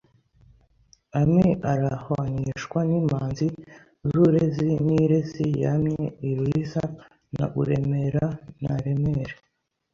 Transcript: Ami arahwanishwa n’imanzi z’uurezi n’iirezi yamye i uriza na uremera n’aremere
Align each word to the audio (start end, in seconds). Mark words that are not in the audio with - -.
Ami 1.21 1.47
arahwanishwa 1.71 2.79
n’imanzi 2.89 3.47
z’uurezi 4.09 4.69
n’iirezi 4.85 5.45
yamye 5.63 6.05
i 6.29 6.31
uriza 6.39 6.83
na 7.35 7.45
uremera 7.61 8.25
n’aremere 8.61 9.33